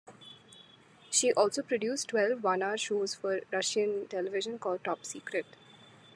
She 1.11 1.31
also 1.31 1.61
produced 1.61 2.07
Twelve 2.07 2.43
one-hour 2.43 2.79
shows 2.79 3.13
for 3.13 3.41
Russian 3.53 4.07
television 4.07 4.57
called 4.57 4.83
"Top 4.83 5.05
Secret". 5.05 5.45